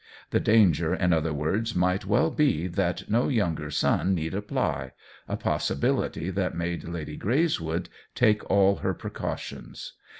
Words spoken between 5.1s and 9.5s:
a possibility that made Lady Greyswood take all her precau